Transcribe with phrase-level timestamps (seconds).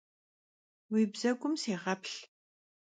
[0.91, 2.17] Vui bzegum sêğeplh!